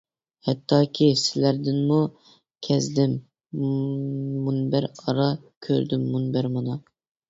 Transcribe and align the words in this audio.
ھەتتاكى، 0.47 1.09
سىلەردىنمۇ. 1.23 1.99
كەزدىم 2.69 3.15
مۇنبەر 3.63 4.93
ئارا، 4.93 5.33
كۆردۈم 5.71 6.13
مۇنبەر 6.13 6.55
مانا. 6.61 6.85